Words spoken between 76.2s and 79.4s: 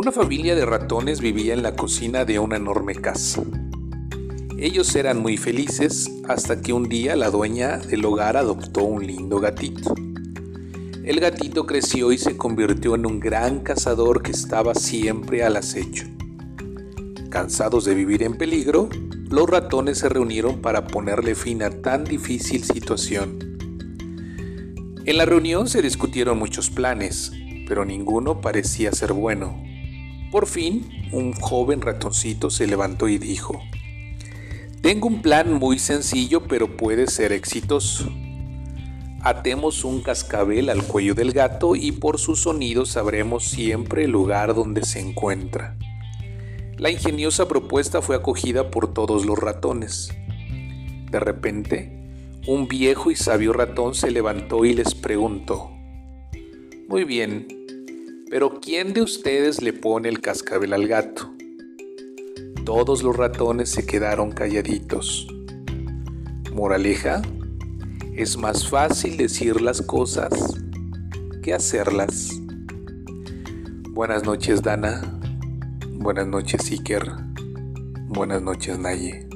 noches Iker, buenas noches Naye.